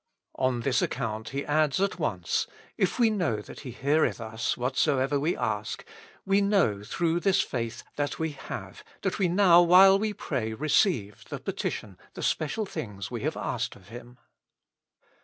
On 0.37 0.61
this 0.61 0.81
account 0.81 1.29
He 1.29 1.45
adds 1.45 1.79
at 1.79 1.99
once:" 1.99 2.47
If 2.79 2.97
we 2.97 3.11
know 3.11 3.35
that 3.35 3.59
He 3.59 3.69
heareth 3.69 4.19
us 4.19 4.57
whatsoever 4.57 5.19
we 5.19 5.37
ask, 5.37 5.85
we 6.25 6.41
know,^'' 6.41 6.87
through 6.87 7.19
this 7.19 7.41
faith, 7.41 7.83
"that 7.97 8.17
we 8.17 8.31
have," 8.31 8.83
that 9.03 9.19
we 9.19 9.27
now 9.27 9.61
while 9.61 9.99
we 9.99 10.13
pray 10.13 10.53
receive 10.53 11.25
"the 11.29 11.37
petition," 11.39 11.99
the 12.15 12.23
special 12.23 12.65
things, 12.65 13.11
"we 13.11 13.21
have 13.21 13.37
asked 13.37 13.75
of 13.75 13.89
Him." 13.89 14.17